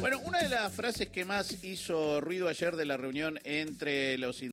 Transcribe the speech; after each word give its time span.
Bueno, 0.00 0.20
una 0.20 0.40
de 0.40 0.48
las 0.48 0.72
frases 0.72 1.08
que 1.08 1.24
más 1.24 1.64
hizo 1.64 2.20
ruido 2.20 2.46
ayer 2.46 2.76
de 2.76 2.84
la 2.84 2.96
reunión 2.96 3.40
entre 3.42 4.16
los 4.16 4.44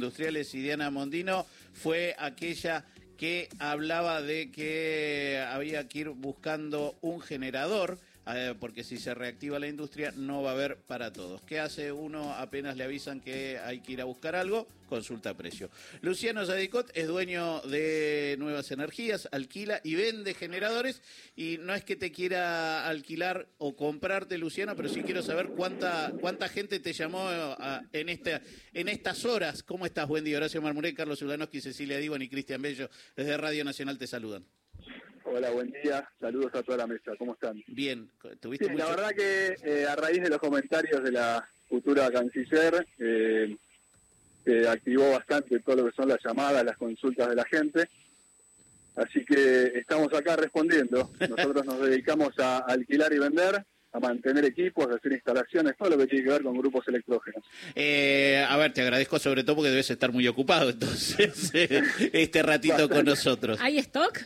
industriales 0.00 0.52
y 0.52 0.60
Diana 0.60 0.90
Mondino 0.90 1.46
fue 1.72 2.16
aquella 2.18 2.84
que 3.16 3.48
hablaba 3.60 4.20
de 4.20 4.50
que 4.50 5.44
había 5.48 5.88
que 5.88 5.98
ir 6.00 6.08
buscando 6.08 6.98
un 7.02 7.20
generador 7.20 8.00
porque 8.60 8.84
si 8.84 8.98
se 8.98 9.14
reactiva 9.14 9.58
la 9.58 9.68
industria 9.68 10.12
no 10.16 10.42
va 10.42 10.50
a 10.50 10.52
haber 10.54 10.78
para 10.82 11.12
todos. 11.12 11.40
¿Qué 11.42 11.60
hace 11.60 11.92
uno 11.92 12.34
apenas 12.34 12.76
le 12.76 12.84
avisan 12.84 13.20
que 13.20 13.58
hay 13.58 13.80
que 13.80 13.92
ir 13.92 14.00
a 14.00 14.04
buscar 14.04 14.36
algo? 14.36 14.68
Consulta 14.88 15.34
precio. 15.36 15.70
Luciano 16.00 16.44
Zadicot 16.44 16.90
es 16.94 17.06
dueño 17.06 17.60
de 17.62 18.36
Nuevas 18.38 18.70
Energías, 18.70 19.28
alquila 19.32 19.80
y 19.84 19.94
vende 19.94 20.34
generadores 20.34 21.02
y 21.36 21.58
no 21.60 21.74
es 21.74 21.84
que 21.84 21.96
te 21.96 22.10
quiera 22.10 22.86
alquilar 22.88 23.48
o 23.58 23.76
comprarte, 23.76 24.38
Luciano, 24.38 24.76
pero 24.76 24.88
sí 24.88 25.02
quiero 25.02 25.22
saber 25.22 25.48
cuánta 25.48 26.12
cuánta 26.20 26.48
gente 26.48 26.80
te 26.80 26.92
llamó 26.92 27.28
en 27.92 28.08
esta 28.08 28.42
en 28.72 28.88
estas 28.88 29.24
horas. 29.24 29.62
¿Cómo 29.62 29.86
estás? 29.86 30.08
Buen 30.08 30.24
día, 30.24 30.36
Horacio 30.38 30.62
Marmuré, 30.62 30.94
Carlos 30.94 31.20
Ulanowski, 31.22 31.60
Cecilia 31.60 31.98
Divan 31.98 32.22
y 32.22 32.28
Cristian 32.28 32.62
Bello 32.62 32.88
desde 33.16 33.36
Radio 33.36 33.64
Nacional 33.64 33.98
te 33.98 34.06
saludan. 34.06 34.44
Hola, 35.30 35.50
buen 35.50 35.70
día. 35.82 36.08
Saludos 36.20 36.54
a 36.54 36.62
toda 36.62 36.78
la 36.78 36.86
mesa. 36.86 37.12
¿Cómo 37.18 37.34
están? 37.34 37.62
Bien. 37.66 38.08
¿Tuviste 38.40 38.72
La 38.74 38.88
verdad 38.88 39.10
que 39.10 39.56
eh, 39.62 39.86
a 39.86 39.94
raíz 39.94 40.22
de 40.22 40.30
los 40.30 40.38
comentarios 40.38 41.02
de 41.02 41.12
la 41.12 41.46
futura 41.68 42.10
canciller, 42.10 42.86
eh, 42.98 43.56
activó 44.68 45.10
bastante 45.10 45.60
todo 45.60 45.76
lo 45.76 45.86
que 45.86 45.96
son 45.96 46.08
las 46.08 46.22
llamadas, 46.24 46.64
las 46.64 46.78
consultas 46.78 47.28
de 47.28 47.34
la 47.34 47.44
gente. 47.44 47.88
Así 48.96 49.24
que 49.24 49.72
estamos 49.74 50.12
acá 50.14 50.36
respondiendo. 50.36 51.10
Nosotros 51.20 51.66
nos 51.66 51.80
dedicamos 51.82 52.38
a 52.38 52.58
alquilar 52.58 53.12
y 53.12 53.18
vender 53.18 53.62
a 53.92 54.00
mantener 54.00 54.44
equipos, 54.46 54.86
a 54.90 54.96
hacer 54.96 55.12
instalaciones, 55.12 55.76
todo 55.76 55.90
lo 55.90 55.98
que 55.98 56.06
tiene 56.06 56.24
que 56.24 56.30
ver 56.30 56.42
con 56.42 56.56
grupos 56.56 56.88
electrógenos. 56.88 57.44
Eh, 57.74 58.44
a 58.48 58.56
ver, 58.56 58.72
te 58.72 58.80
agradezco 58.80 59.18
sobre 59.18 59.44
todo 59.44 59.56
porque 59.56 59.70
debes 59.70 59.90
estar 59.90 60.10
muy 60.10 60.26
ocupado 60.26 60.70
entonces 60.70 61.52
este 62.12 62.42
ratito 62.42 62.88
con 62.88 63.04
nosotros. 63.04 63.58
¿Hay 63.60 63.78
stock? 63.78 64.20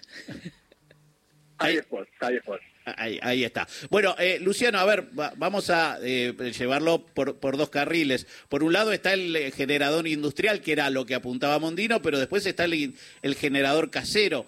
Ahí, 2.84 3.44
está. 3.44 3.68
Bueno, 3.90 4.16
eh, 4.18 4.38
Luciano, 4.40 4.78
a 4.78 4.84
ver, 4.84 5.08
vamos 5.12 5.70
a 5.70 5.98
eh, 6.02 6.34
llevarlo 6.58 7.06
por, 7.06 7.38
por, 7.38 7.56
dos 7.56 7.70
carriles. 7.70 8.26
Por 8.48 8.64
un 8.64 8.72
lado 8.72 8.92
está 8.92 9.12
el 9.12 9.34
eh, 9.36 9.50
generador 9.52 10.08
industrial, 10.08 10.60
que 10.60 10.72
era 10.72 10.90
lo 10.90 11.06
que 11.06 11.14
apuntaba 11.14 11.58
Mondino, 11.60 12.02
pero 12.02 12.18
después 12.18 12.44
está 12.44 12.64
el, 12.64 12.94
el 13.22 13.34
generador 13.36 13.90
casero. 13.90 14.46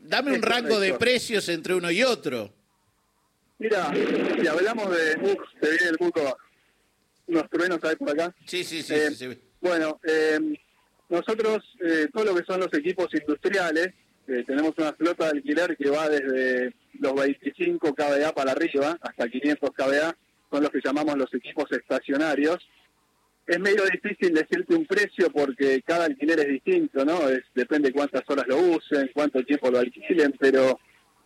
Dame 0.00 0.32
un 0.32 0.42
rango 0.42 0.78
de 0.78 0.94
precios 0.94 1.48
entre 1.48 1.74
uno 1.74 1.90
y 1.90 2.02
otro. 2.02 2.52
Mira, 3.58 3.90
si 4.38 4.46
hablamos 4.46 4.90
de... 4.90 5.18
Uf, 5.22 5.38
se 5.60 5.70
viene 5.70 5.88
el 5.90 5.96
buco. 5.98 6.38
Unos 7.26 7.48
truenos, 7.48 7.78
¿sabes 7.80 7.96
por 7.96 8.10
acá? 8.10 8.34
Sí, 8.44 8.64
sí, 8.64 8.82
sí. 8.82 8.94
sí, 9.08 9.14
sí. 9.14 9.40
Bueno, 9.60 10.00
nosotros, 11.08 11.64
todo 12.12 12.24
lo 12.24 12.34
que 12.34 12.44
son 12.44 12.60
los 12.60 12.72
equipos 12.74 13.08
industriales, 13.14 13.90
eh, 14.30 14.44
tenemos 14.46 14.74
una 14.78 14.92
flota 14.92 15.24
de 15.24 15.38
alquiler 15.38 15.76
que 15.76 15.90
va 15.90 16.08
desde 16.08 16.72
los 17.00 17.14
25 17.14 17.94
kVA 17.94 18.32
para 18.32 18.52
arriba 18.52 18.96
hasta 19.00 19.28
500 19.28 19.70
kVA, 19.70 20.16
son 20.48 20.62
los 20.62 20.70
que 20.70 20.80
llamamos 20.84 21.16
los 21.16 21.34
equipos 21.34 21.70
estacionarios. 21.72 22.58
Es 23.44 23.58
medio 23.58 23.84
difícil 23.86 24.32
decirte 24.32 24.76
un 24.76 24.86
precio 24.86 25.30
porque 25.32 25.82
cada 25.82 26.04
alquiler 26.04 26.38
es 26.38 26.46
distinto, 26.46 27.04
¿no? 27.04 27.28
Es, 27.28 27.40
depende 27.56 27.92
cuántas 27.92 28.22
horas 28.28 28.46
lo 28.46 28.58
usen, 28.58 29.10
cuánto 29.12 29.42
tiempo 29.42 29.68
lo 29.68 29.80
alquilen, 29.80 30.32
pero 30.38 30.78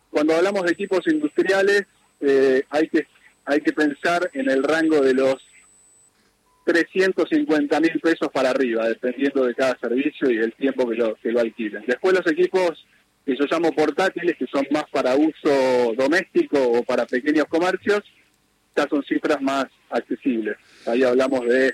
cuando 0.09 0.33
hablamos 0.35 0.63
de 0.63 0.71
equipos 0.71 1.05
industriales 1.05 1.83
eh, 2.21 2.63
hay 2.69 2.87
que 2.87 3.05
hay 3.47 3.61
que 3.61 3.73
pensar 3.73 4.31
en 4.33 4.49
el 4.49 4.63
rango 4.63 5.01
de 5.01 5.13
los 5.13 5.35
350 6.65 7.79
mil 7.79 7.99
pesos 7.99 8.29
para 8.33 8.49
arriba, 8.49 8.87
dependiendo 8.87 9.45
de 9.45 9.53
cada 9.53 9.77
servicio 9.77 10.31
y 10.31 10.37
el 10.37 10.53
tiempo 10.53 10.89
que 10.89 10.95
lo, 10.95 11.13
que 11.17 11.31
lo 11.31 11.41
alquilen. 11.41 11.83
Después 11.85 12.15
los 12.15 12.25
equipos 12.25 12.83
que 13.25 13.35
yo 13.35 13.45
llamo 13.49 13.71
portátiles, 13.71 14.35
que 14.37 14.45
son 14.47 14.65
más 14.71 14.85
para 14.91 15.15
uso 15.15 15.93
doméstico 15.97 16.61
o 16.61 16.83
para 16.83 17.05
pequeños 17.05 17.45
comercios, 17.45 18.03
ya 18.75 18.87
son 18.87 19.03
cifras 19.03 19.41
más 19.41 19.65
accesibles. 19.89 20.57
Ahí 20.85 21.03
hablamos 21.03 21.45
de 21.45 21.73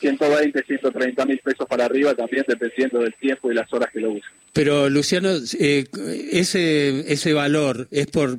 120, 0.00 0.62
130 0.62 1.26
mil 1.26 1.38
pesos 1.40 1.66
para 1.68 1.84
arriba, 1.84 2.14
también 2.14 2.44
dependiendo 2.48 3.00
del 3.00 3.14
tiempo 3.16 3.50
y 3.50 3.54
las 3.54 3.70
horas 3.72 3.90
que 3.92 4.00
lo 4.00 4.12
usen. 4.12 4.30
Pero 4.52 4.88
Luciano, 4.88 5.28
eh, 5.58 5.84
ese 6.32 7.12
ese 7.12 7.32
valor 7.34 7.86
es 7.90 8.06
por 8.06 8.38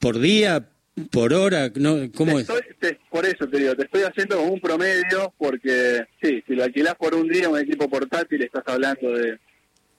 por 0.00 0.18
día, 0.18 0.68
por 1.10 1.34
hora, 1.34 1.70
¿no? 1.74 2.10
¿Cómo 2.14 2.38
es? 2.38 2.48
por 3.10 3.26
eso 3.26 3.46
te 3.48 3.58
digo, 3.58 3.76
te 3.76 3.84
estoy 3.84 4.02
haciendo 4.02 4.36
como 4.38 4.52
un 4.54 4.60
promedio, 4.60 5.32
porque 5.38 6.06
sí, 6.20 6.42
si 6.46 6.54
lo 6.54 6.64
alquilás 6.64 6.94
por 6.96 7.14
un 7.14 7.28
día 7.28 7.48
un 7.48 7.58
equipo 7.58 7.88
portátil, 7.88 8.42
estás 8.42 8.64
hablando 8.66 9.12
de 9.12 9.38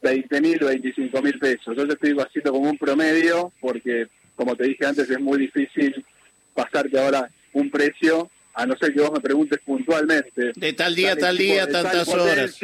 20 0.04 0.42
mil 0.42 0.64
o 0.64 0.68
25 0.68 1.22
mil 1.22 1.40
pesos. 1.40 1.76
Yo 1.76 1.88
te 1.88 1.94
estoy 1.94 2.16
haciendo 2.20 2.52
como 2.52 2.70
un 2.70 2.78
promedio 2.78 3.52
porque, 3.60 4.08
como 4.36 4.56
te 4.56 4.68
dije 4.68 4.86
antes, 4.86 5.10
es 5.10 5.20
muy 5.20 5.40
difícil 5.40 6.06
pasarte 6.54 7.00
ahora 7.00 7.30
un 7.54 7.72
precio, 7.72 8.30
a 8.54 8.66
no 8.66 8.76
ser 8.78 8.94
que 8.94 9.02
vos 9.02 9.12
me 9.12 9.22
preguntes 9.22 9.60
puntualmente. 9.66 10.52
De 10.56 10.74
tal 10.74 10.94
día, 10.94 11.16
tal 11.16 11.38
día, 11.38 11.68
tantas 11.68 12.08
horas. 12.08 12.60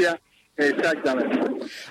Exactamente. 0.60 1.40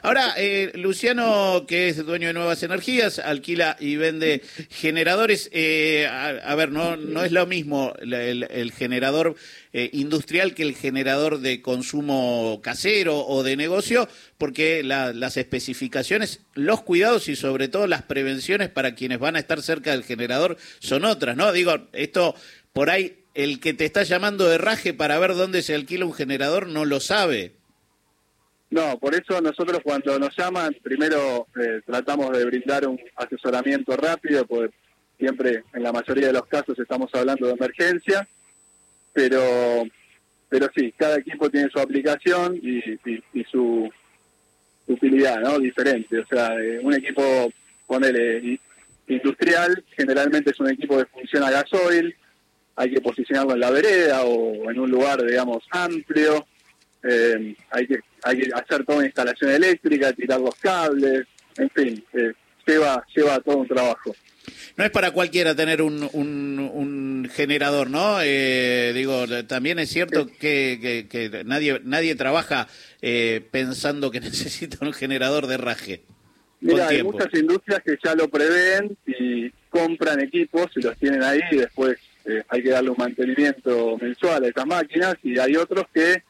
Ahora, 0.03 0.34
eh, 0.37 0.73
Luciano, 0.75 1.65
que 1.67 1.89
es 1.89 2.05
dueño 2.05 2.29
de 2.29 2.34
Nuevas 2.34 2.62
Energías, 2.62 3.19
alquila 3.19 3.79
y 3.81 3.97
vende 3.97 4.43
generadores. 4.69 5.49
Eh, 5.53 6.06
a, 6.06 6.55
ver, 6.55 6.71
no, 6.71 6.97
no 6.97 7.25
es 7.25 7.33
lo 7.33 7.47
mismo 7.47 7.95
el, 7.99 8.73
generador 8.73 9.37
eh, 9.73 9.89
industrial 9.95 10.55
que 10.55 10.65
el 10.65 10.75
generador 10.75 11.41
de 11.41 11.62
consumo 11.62 12.61
casero 12.62 13.27
o 13.27 13.43
de 13.43 13.57
negocio, 13.57 14.07
porque 14.37 14.83
las 14.83 15.37
especificaciones, 15.39 16.41
los 16.53 16.83
cuidados 16.83 17.28
y 17.28 17.37
sobre 17.37 17.69
todo 17.69 17.87
las 17.87 18.03
prevenciones 18.03 18.69
para 18.69 18.95
quienes 18.95 19.19
van 19.19 19.37
a 19.37 19.39
estar 19.39 19.62
cerca 19.62 19.93
del 19.93 20.05
generador 20.05 20.59
son 20.78 21.07
otras, 21.07 21.37
¿no? 21.37 21.53
Digo, 21.53 21.89
esto 21.95 22.34
por 22.75 22.91
ahí, 22.91 23.25
el 23.34 23.61
que 23.61 23.73
te 23.73 23.87
está 23.87 24.03
llamando 24.03 24.47
de 24.49 24.59
raje 24.59 24.93
para 24.93 25.19
ver 25.19 25.34
dónde 25.34 25.62
se 25.62 25.75
alquila 25.75 26.05
un 26.05 26.12
generador 26.12 26.67
no 26.67 26.84
lo 26.84 27.01
sabe. 27.01 27.58
No, 28.71 28.99
por 28.99 29.15
eso 29.15 29.41
nosotros 29.41 29.81
cuando 29.83 30.19
nos 30.19 30.37
llaman, 30.37 30.77
primero 30.83 31.47
eh, 31.59 31.81
tratamos 31.87 32.37
de 32.37 32.45
brindar 32.45 32.87
un 32.87 33.01
asesoramiento 33.17 33.97
rápido, 33.97 34.47
porque 34.47 34.75
siempre 35.19 35.65
en 35.73 35.83
la 35.83 35.93
mayoría 35.93 36.27
de 36.29 36.34
los 36.34 36.47
casos 36.47 36.78
estamos 36.78 37.11
hablando 37.15 37.47
de 37.47 37.55
emergencia, 37.55 38.28
pero 39.12 39.87
pero 40.51 40.71
sí, 40.75 40.93
cada 40.97 41.19
equipo 41.19 41.51
tiene 41.51 41.69
su 41.69 41.78
aplicación 41.78 42.57
y, 42.57 42.81
su 43.51 43.91
utilidad, 44.87 45.41
¿no? 45.41 45.59
Diferente. 45.59 46.21
O 46.21 46.27
sea, 46.27 46.59
eh, 46.59 46.81
un 46.83 46.95
equipo, 46.95 47.53
ponele, 47.87 48.59
industrial, 49.09 49.84
generalmente 49.97 50.51
es 50.51 50.61
un 50.61 50.71
equipo 50.71 50.97
que 50.97 51.07
funciona 51.07 51.49
a 51.49 51.51
gasoil, 51.51 52.15
hay 52.77 52.91
que 52.91 53.01
posicionarlo 53.01 53.55
en 53.55 53.61
la 53.61 53.71
vereda 53.71 54.23
o 54.25 54.71
en 54.71 54.78
un 54.78 54.91
lugar, 54.91 55.23
digamos, 55.25 55.65
amplio 55.71 56.47
eh, 57.03 57.54
hay, 57.70 57.86
que, 57.86 58.00
hay 58.22 58.41
que 58.41 58.50
hacer 58.53 58.84
toda 58.84 58.98
una 58.98 59.06
instalación 59.06 59.50
eléctrica, 59.50 60.12
tirar 60.12 60.41
los 60.41 60.54
cables, 60.56 61.26
en 61.56 61.70
fin, 61.70 62.04
eh, 62.12 62.32
lleva, 62.66 63.04
lleva 63.14 63.41
todo 63.41 63.59
un 63.59 63.69
trabajo. 63.69 64.14
No 64.76 64.84
es 64.84 64.91
para 64.91 65.10
cualquiera 65.10 65.54
tener 65.54 65.82
un, 65.82 66.09
un, 66.12 67.28
generador, 67.32 67.91
¿no? 67.91 68.19
Eh, 68.22 68.92
digo, 68.94 69.26
también 69.47 69.78
es 69.78 69.91
cierto 69.91 70.26
que, 70.26 71.06
que, 71.10 71.44
nadie, 71.44 71.81
nadie 71.84 72.14
trabaja 72.14 72.69
eh, 73.03 73.47
pensando 73.50 74.10
que 74.10 74.20
necesita 74.20 74.84
un 74.84 74.92
generador 74.92 75.47
de 75.47 75.56
raje. 75.56 76.03
Mira, 76.60 76.88
hay 76.88 77.03
muchas 77.03 77.32
industrias 77.34 77.82
que 77.84 77.97
ya 78.03 78.15
lo 78.15 78.28
prevén 78.28 78.97
y 79.06 79.50
compran 79.70 80.21
equipos 80.21 80.66
y 80.77 80.80
los 80.80 80.97
tienen 80.97 81.22
ahí 81.22 81.41
y 81.53 81.56
después 81.56 81.98
eh, 82.24 82.42
hay 82.48 82.62
que 82.62 82.71
darle 82.71 82.91
un 82.91 82.97
mantenimiento 82.98 83.97
mensual 84.01 84.44
a 84.44 84.48
esas 84.48 84.66
máquinas 84.66 85.15
y 85.22 85.39
hay 85.39 85.54
otros 85.54 85.86
que 85.94 86.22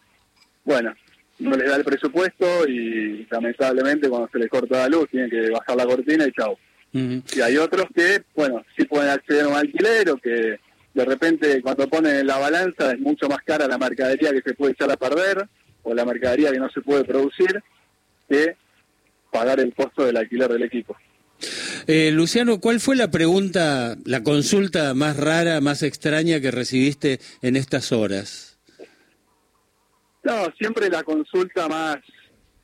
bueno, 0.68 0.94
no 1.38 1.56
les 1.56 1.66
da 1.66 1.76
el 1.76 1.84
presupuesto 1.84 2.68
y 2.68 3.26
lamentablemente 3.30 4.08
cuando 4.10 4.28
se 4.30 4.38
les 4.38 4.50
corta 4.50 4.80
la 4.80 4.88
luz 4.88 5.08
tienen 5.10 5.30
que 5.30 5.48
bajar 5.48 5.76
la 5.76 5.86
cortina 5.86 6.26
y 6.26 6.32
chao. 6.32 6.58
Y 6.92 7.40
hay 7.40 7.56
otros 7.56 7.86
que, 7.94 8.22
bueno, 8.34 8.62
sí 8.76 8.84
pueden 8.84 9.10
acceder 9.10 9.44
a 9.44 9.48
un 9.48 9.54
alquiler 9.54 10.10
o 10.10 10.18
que 10.18 10.58
de 10.92 11.04
repente 11.04 11.62
cuando 11.62 11.88
ponen 11.88 12.26
la 12.26 12.38
balanza 12.38 12.92
es 12.92 13.00
mucho 13.00 13.28
más 13.28 13.38
cara 13.44 13.66
la 13.66 13.78
mercadería 13.78 14.30
que 14.32 14.42
se 14.42 14.54
puede 14.54 14.72
echar 14.72 14.90
a 14.90 14.96
perder 14.96 15.48
o 15.84 15.94
la 15.94 16.04
mercadería 16.04 16.52
que 16.52 16.58
no 16.58 16.68
se 16.68 16.82
puede 16.82 17.04
producir 17.04 17.62
que 18.28 18.56
pagar 19.32 19.60
el 19.60 19.72
costo 19.74 20.04
del 20.04 20.18
alquiler 20.18 20.50
del 20.50 20.64
equipo. 20.64 20.96
Eh, 21.86 22.10
Luciano, 22.12 22.60
¿cuál 22.60 22.80
fue 22.80 22.94
la 22.94 23.10
pregunta, 23.10 23.96
la 24.04 24.22
consulta 24.22 24.92
más 24.92 25.16
rara, 25.16 25.62
más 25.62 25.82
extraña 25.82 26.40
que 26.40 26.50
recibiste 26.50 27.20
en 27.40 27.56
estas 27.56 27.92
horas? 27.92 28.47
No, 30.28 30.52
siempre 30.58 30.90
la 30.90 31.02
consulta 31.02 31.68
más 31.68 31.96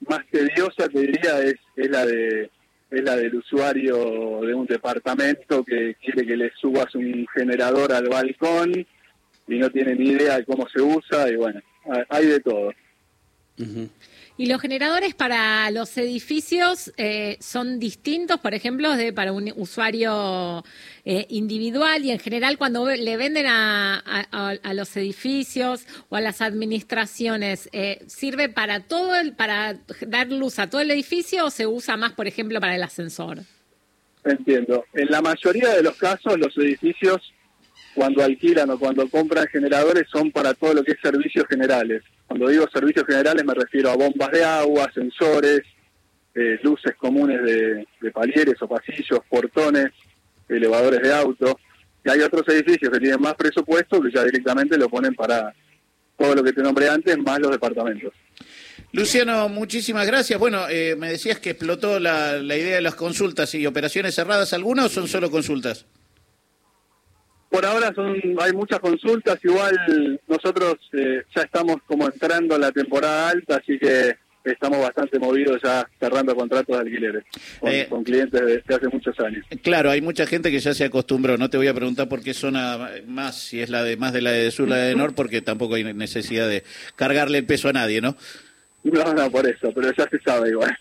más 0.06 0.20
tediosa, 0.30 0.86
te 0.86 1.00
diría, 1.00 1.38
es, 1.40 1.54
es 1.76 1.90
la 1.90 2.04
de 2.04 2.50
es 2.90 3.02
la 3.02 3.16
del 3.16 3.36
usuario 3.36 4.42
de 4.42 4.52
un 4.52 4.66
departamento 4.66 5.64
que 5.64 5.94
quiere 5.94 6.26
que 6.26 6.36
le 6.36 6.52
subas 6.60 6.94
un 6.94 7.26
generador 7.34 7.90
al 7.92 8.06
balcón 8.08 8.86
y 9.48 9.58
no 9.58 9.70
tiene 9.70 9.94
ni 9.94 10.10
idea 10.10 10.36
de 10.36 10.44
cómo 10.44 10.68
se 10.68 10.82
usa 10.82 11.28
y 11.30 11.36
bueno, 11.36 11.60
hay 12.10 12.26
de 12.26 12.40
todo. 12.40 12.70
¿Y 14.36 14.46
los 14.46 14.60
generadores 14.60 15.14
para 15.14 15.70
los 15.70 15.96
edificios 15.96 16.92
eh, 16.96 17.36
son 17.40 17.78
distintos, 17.78 18.40
por 18.40 18.52
ejemplo, 18.52 18.96
de 18.96 19.12
para 19.12 19.32
un 19.32 19.52
usuario 19.54 20.64
eh, 21.04 21.26
individual 21.28 22.04
y 22.04 22.10
en 22.10 22.18
general 22.18 22.58
cuando 22.58 22.88
le 22.88 23.16
venden 23.16 23.46
a, 23.46 24.02
los 24.74 24.96
edificios 24.96 25.86
o 26.08 26.16
a 26.16 26.20
las 26.20 26.40
administraciones, 26.40 27.68
eh, 27.72 28.02
¿sirve 28.08 28.48
para 28.48 28.80
todo 28.80 29.14
el, 29.14 29.34
para 29.34 29.78
dar 30.00 30.26
luz 30.32 30.58
a 30.58 30.68
todo 30.68 30.80
el 30.80 30.90
edificio 30.90 31.46
o 31.46 31.50
se 31.50 31.68
usa 31.68 31.96
más, 31.96 32.12
por 32.12 32.26
ejemplo, 32.26 32.60
para 32.60 32.74
el 32.74 32.82
ascensor? 32.82 33.38
Entiendo. 34.24 34.84
En 34.94 35.10
la 35.10 35.22
mayoría 35.22 35.68
de 35.70 35.82
los 35.82 35.96
casos, 35.96 36.38
los 36.38 36.56
edificios 36.58 37.20
cuando 37.94 38.24
alquilan 38.24 38.68
o 38.70 38.78
cuando 38.80 39.08
compran 39.08 39.46
generadores 39.46 40.06
son 40.10 40.32
para 40.32 40.54
todo 40.54 40.74
lo 40.74 40.82
que 40.82 40.92
es 40.92 40.98
servicios 41.00 41.44
generales 41.48 42.02
cuando 42.26 42.48
digo 42.48 42.66
servicios 42.72 43.06
generales 43.06 43.44
me 43.44 43.54
refiero 43.54 43.90
a 43.90 43.96
bombas 43.96 44.30
de 44.30 44.44
agua, 44.44 44.90
sensores, 44.92 45.62
eh, 46.34 46.58
luces 46.62 46.94
comunes 46.96 47.42
de, 47.42 47.86
palieres 48.12 48.60
o 48.60 48.68
pasillos, 48.68 49.20
portones, 49.28 49.92
elevadores 50.48 51.00
de 51.00 51.12
auto. 51.12 51.58
Y 52.04 52.10
hay 52.10 52.20
otros 52.20 52.42
edificios 52.48 52.92
que 52.92 52.98
tienen 52.98 53.20
más 53.20 53.34
presupuesto 53.34 54.00
que 54.00 54.10
ya 54.10 54.24
directamente 54.24 54.76
lo 54.76 54.88
ponen 54.88 55.14
para 55.14 55.54
todo 56.18 56.34
lo 56.34 56.42
que 56.42 56.52
te 56.52 56.62
nombré 56.62 56.88
antes, 56.88 57.16
más 57.18 57.38
los 57.40 57.50
departamentos. 57.50 58.12
Luciano, 58.92 59.48
muchísimas 59.48 60.06
gracias. 60.06 60.38
Bueno, 60.38 60.68
eh, 60.68 60.94
me 60.96 61.10
decías 61.10 61.40
que 61.40 61.50
explotó 61.50 61.98
la, 61.98 62.36
la 62.38 62.56
idea 62.56 62.76
de 62.76 62.82
las 62.82 62.94
consultas 62.94 63.54
y 63.54 63.66
operaciones 63.66 64.14
cerradas. 64.14 64.52
¿Algunas 64.52 64.86
o 64.86 64.88
son 64.88 65.08
solo 65.08 65.30
consultas? 65.30 65.86
Por 67.54 67.64
ahora 67.64 67.92
son 67.94 68.16
hay 68.40 68.52
muchas 68.52 68.80
consultas, 68.80 69.38
igual 69.44 70.20
nosotros 70.26 70.74
eh, 70.92 71.22
ya 71.36 71.42
estamos 71.42 71.76
como 71.86 72.06
entrando 72.06 72.56
a 72.56 72.58
la 72.58 72.72
temporada 72.72 73.28
alta, 73.28 73.58
así 73.62 73.78
que 73.78 74.16
estamos 74.42 74.80
bastante 74.80 75.20
movidos 75.20 75.60
ya 75.62 75.88
cerrando 76.00 76.34
contratos 76.34 76.76
de 76.76 76.82
alquileres 76.82 77.22
con, 77.60 77.70
eh, 77.70 77.88
clientes 78.04 78.44
de, 78.44 78.74
hace 78.74 78.88
muchos 78.88 79.20
años. 79.20 79.46
Claro, 79.62 79.92
hay 79.92 80.00
mucha 80.00 80.26
gente 80.26 80.50
que 80.50 80.58
ya 80.58 80.74
se 80.74 80.84
acostumbró. 80.84 81.38
No 81.38 81.48
te 81.48 81.56
voy 81.56 81.68
a 81.68 81.74
preguntar 81.74 82.08
por 82.08 82.24
qué 82.24 82.34
zona 82.34 82.90
más, 83.06 83.38
si 83.38 83.60
es 83.60 83.70
la 83.70 83.84
de 83.84 83.96
más 83.96 84.12
de 84.12 84.22
la 84.22 84.32
de 84.32 84.50
sur, 84.50 84.68
la 84.68 84.78
de 84.78 84.94
norte, 84.96 85.14
porque 85.14 85.40
tampoco 85.40 85.76
hay 85.76 85.84
necesidad 85.94 86.48
de 86.48 86.64
cargarle 86.96 87.38
el 87.38 87.46
peso 87.46 87.68
a 87.68 87.72
nadie, 87.72 88.00
¿no? 88.00 88.16
No, 88.84 89.14
no, 89.14 89.30
por 89.30 89.46
eso, 89.46 89.72
pero 89.74 89.90
ya 89.96 90.06
se 90.10 90.20
sabe 90.20 90.50
igual. 90.50 90.76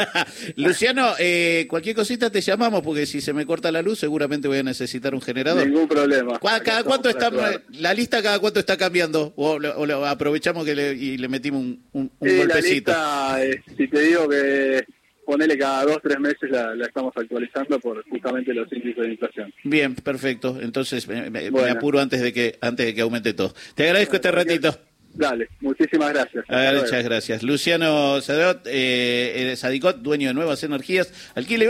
Luciano, 0.56 1.12
eh, 1.20 1.66
cualquier 1.68 1.94
cosita 1.94 2.28
te 2.28 2.40
llamamos 2.40 2.82
porque 2.82 3.06
si 3.06 3.20
se 3.20 3.32
me 3.32 3.46
corta 3.46 3.70
la 3.70 3.80
luz 3.80 4.00
seguramente 4.00 4.48
voy 4.48 4.58
a 4.58 4.64
necesitar 4.64 5.14
un 5.14 5.22
generador. 5.22 5.64
Ningún 5.64 5.86
problema. 5.86 6.40
¿Cada, 6.40 6.82
cuánto 6.82 7.08
está, 7.08 7.30
la 7.70 7.94
lista 7.94 8.20
cada 8.22 8.40
cuánto 8.40 8.58
está 8.58 8.76
cambiando? 8.76 9.32
¿O, 9.36 9.60
aprovechamos 10.04 10.64
que 10.64 10.74
le, 10.74 10.94
y 10.94 11.16
le 11.16 11.28
metimos 11.28 11.62
un, 11.62 11.80
un, 11.92 12.10
golpecito? 12.18 12.90
La 12.90 13.38
lista, 13.38 13.44
eh, 13.44 13.62
si 13.76 13.86
te 13.86 14.00
digo 14.00 14.28
que 14.28 14.84
ponele 15.24 15.56
cada 15.56 15.84
dos, 15.84 15.98
tres 16.02 16.18
meses 16.18 16.50
la, 16.50 16.74
estamos 16.84 17.12
actualizando 17.16 17.78
por 17.78 18.04
justamente 18.08 18.52
los 18.52 18.70
índices 18.72 19.04
de 19.04 19.12
inflación. 19.12 19.54
Bien, 19.62 19.94
perfecto. 19.94 20.58
Entonces 20.60 21.06
me, 21.06 21.50
apuro 21.70 22.00
antes 22.00 22.20
de 22.20 22.32
que 22.32 22.58
antes 22.60 22.86
de 22.86 22.94
que 22.94 23.00
aumente 23.00 23.32
todo. 23.32 23.54
Te 23.74 23.84
agradezco 23.84 24.16
este 24.16 24.32
ratito. 24.32 24.76
Dale, 25.14 25.48
muchísimas 25.60 26.12
gracias. 26.12 26.44
muchas 26.48 27.04
gracias. 27.04 27.42
Luciano 27.42 28.20
Sadicot, 28.20 28.62
eh, 28.66 29.54
Sadicot, 29.56 29.98
dueño 29.98 30.28
de 30.28 30.34
Nuevas 30.34 30.62
Energías, 30.64 31.12
alquile 31.36 31.68